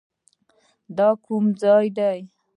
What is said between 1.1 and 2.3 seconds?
کوم ځاى دى.